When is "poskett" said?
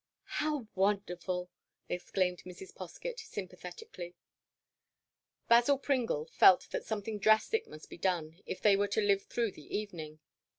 2.73-3.19